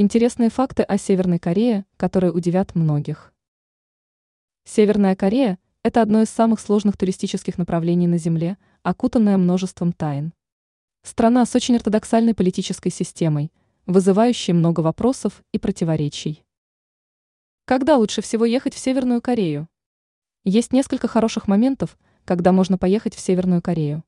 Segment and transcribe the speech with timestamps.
[0.00, 3.32] Интересные факты о Северной Корее, которые удивят многих.
[4.62, 10.32] Северная Корея– это одно из самых сложных туристических направлений на Земле, окутанное множеством тайн.
[11.02, 13.50] Страна с очень ортодоксальной политической системой,
[13.86, 16.44] вызывающей много вопросов и противоречий.
[17.64, 19.68] Когда лучше всего ехать в Северную Корею?
[20.44, 24.04] Есть несколько хороших моментов, когда можно поехать в Северную Корею.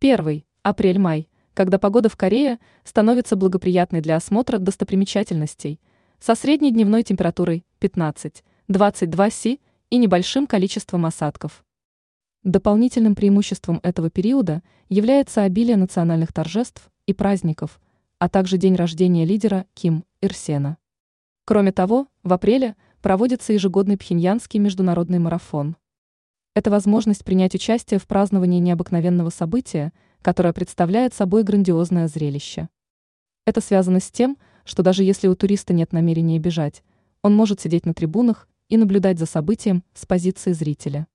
[0.00, 5.80] Первый– апрель-май когда погода в Корее становится благоприятной для осмотра достопримечательностей
[6.18, 11.64] со средней дневной температурой 15-22 Си и небольшим количеством осадков.
[12.42, 17.80] Дополнительным преимуществом этого периода является обилие национальных торжеств и праздников,
[18.18, 20.78] а также день рождения лидера Ким Ир Сена.
[21.44, 25.76] Кроме того, в апреле проводится ежегодный Пхеньянский международный марафон.
[26.54, 29.92] Это возможность принять участие в праздновании необыкновенного события–
[30.22, 32.68] которое представляет собой грандиозное зрелище.
[33.44, 36.82] Это связано с тем, что даже если у туриста нет намерения бежать,
[37.22, 41.06] он может сидеть на трибунах и наблюдать за событием с позиции зрителя.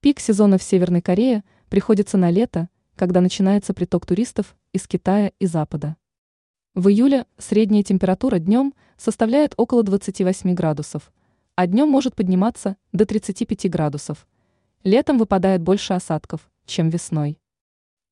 [0.00, 5.46] Пик сезона в Северной Корее приходится на лето, когда начинается приток туристов из Китая и
[5.46, 5.96] Запада.
[6.74, 11.10] В июле средняя температура днем составляет около 28 градусов,
[11.54, 14.26] а днем может подниматься до 35 градусов.
[14.84, 17.38] Летом выпадает больше осадков, чем весной.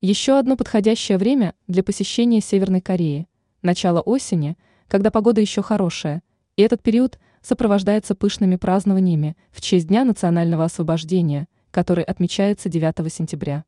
[0.07, 3.27] Еще одно подходящее время для посещения Северной Кореи–
[3.63, 6.23] начало осени, когда погода еще хорошая,
[6.57, 13.65] и этот период сопровождается пышными празднованиями в честь Дня национального освобождения, который отмечается 9 сентября.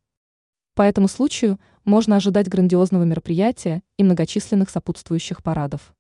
[0.75, 5.95] По этому случаю можно ожидать грандиозного мероприятия и многочисленных сопутствующих парадов.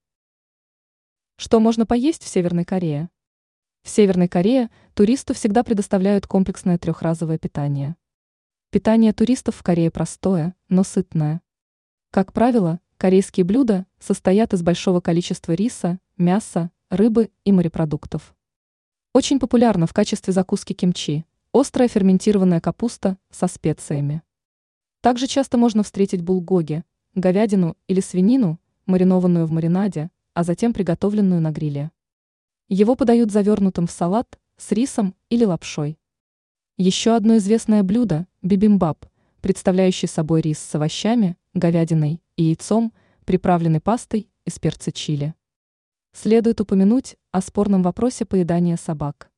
[1.39, 3.09] Что можно поесть в Северной Корее?
[3.84, 7.97] В Северной Корее туристу всегда предоставляют комплексное трехразовое питание.
[8.70, 11.41] Питание туристов в Корее простое, но сытное.
[12.11, 18.34] Как правило, корейские блюда состоят из большого количества риса, мяса, рыбы и морепродуктов.
[19.12, 24.23] Очень популярна в качестве закуски кимчи– острая ферментированная капуста со специями.
[25.01, 26.83] Также часто можно встретить булгоги–
[27.14, 31.92] говядину или свинину, маринованную в маринаде, а затем приготовленную на гриле.
[32.68, 35.98] Его подают завернутым в салат с рисом или лапшой.
[36.79, 39.07] Еще одно известное блюдо– бибимбап,
[39.41, 42.92] представляющий собой рис с овощами, говядиной и яйцом,
[43.25, 45.35] приправленный пастой из перца чили.
[46.13, 49.31] Следует упомянуть о спорном вопросе поедания собак.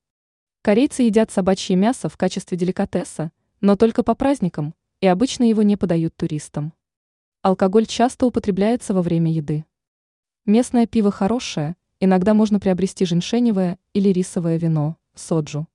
[0.62, 5.76] Корейцы едят собачье мясо в качестве деликатеса, но только по праздникам, и обычно его не
[5.76, 6.72] подают туристам.
[7.42, 9.64] Алкоголь часто употребляется во время еды.
[10.44, 15.68] Местное пиво хорошее, иногда можно приобрести женьшеневое или рисовое вино, соджу.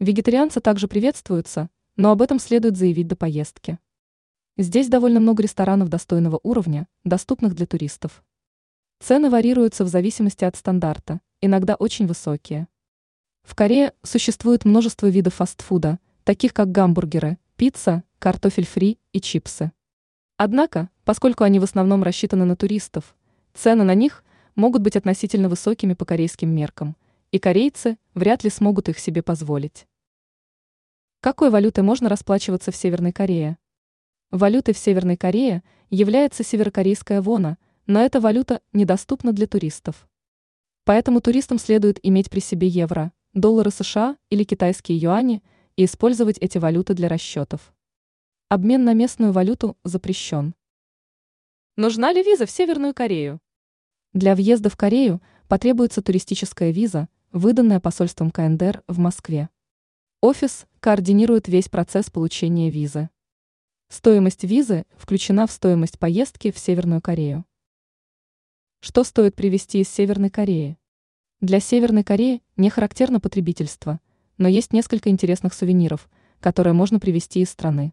[0.00, 3.78] Вегетарианцы также приветствуются, но об этом следует заявить до поездки.
[4.56, 8.24] Здесь довольно много ресторанов достойного уровня, доступных для туристов.
[9.00, 12.66] Цены варьируются в зависимости от стандарта, иногда очень высокие.
[13.42, 19.70] В Корее существует множество видов фастфуда, таких как гамбургеры, пицца, картофель фри и чипсы.
[20.38, 23.14] Однако, поскольку они в основном рассчитаны на туристов,
[23.52, 24.24] цены на них
[24.54, 26.96] могут быть относительно высокими по корейским меркам,
[27.32, 29.86] и корейцы вряд ли смогут их себе позволить.
[31.22, 33.58] Какой валютой можно расплачиваться в Северной Корее?
[34.30, 40.08] Валютой в Северной Корее является северокорейская вона, но эта валюта недоступна для туристов.
[40.84, 45.42] Поэтому туристам следует иметь при себе евро, доллары США или китайские юани
[45.76, 47.74] и использовать эти валюты для расчетов.
[48.48, 50.54] Обмен на местную валюту запрещен.
[51.76, 53.40] Нужна ли виза в Северную Корею?
[54.14, 59.50] Для въезда в Корею потребуется туристическая виза, выданная посольством КНДР в Москве.
[60.22, 63.10] Офис координирует весь процесс получения визы.
[63.88, 67.44] Стоимость визы включена в стоимость поездки в Северную Корею.
[68.80, 70.78] Что стоит привезти из Северной Кореи?
[71.42, 74.00] Для Северной Кореи не характерно потребительство,
[74.38, 76.08] но есть несколько интересных сувениров,
[76.40, 77.92] которые можно привезти из страны.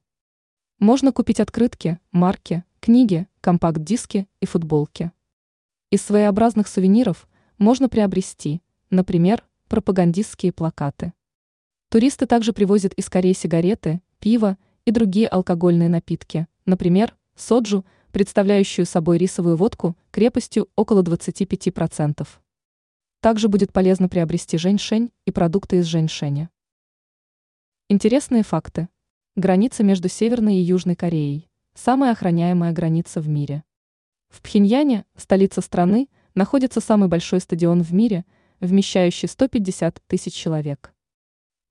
[0.79, 5.11] Можно купить открытки, марки, книги, компакт-диски и футболки.
[5.89, 11.11] Из своеобразных сувениров можно приобрести, например, пропагандистские плакаты.
[11.89, 19.17] Туристы также привозят из Кореи сигареты, пиво и другие алкогольные напитки, например, соджу, представляющую собой
[19.17, 22.27] рисовую водку крепостью около 25%.
[23.21, 26.49] Также будет полезно приобрести женьшень и продукты из женьшеня.
[27.87, 28.89] Интересные факты.
[29.37, 33.63] Граница между Северной и Южной Кореей– самая охраняемая граница в мире.
[34.27, 38.25] В Пхеньяне, столица страны, находится самый большой стадион в мире,
[38.59, 40.93] вмещающий 150 тысяч человек.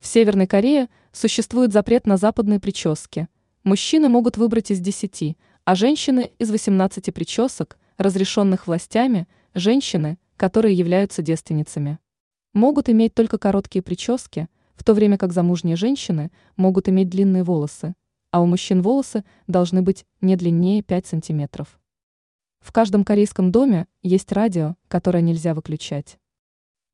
[0.00, 3.28] В Северной Корее существует запрет на западные прически.
[3.64, 9.26] Мужчины могут выбрать из 10, а женщины из 18 причесок, разрешенных властями,
[9.58, 11.98] Женщины, которые являются девственницами,
[12.52, 17.94] могут иметь только короткие прически, в то время как замужние женщины могут иметь длинные волосы,
[18.32, 21.80] а у мужчин волосы должны быть не длиннее 5 сантиметров.
[22.60, 26.18] В каждом корейском доме есть радио, которое нельзя выключать.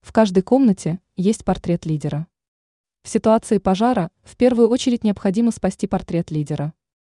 [0.02, 2.28] В каждой комнате есть портрет лидера.
[3.02, 6.72] В ситуации пожара в первую очередь необходимо спасти портрет лидера.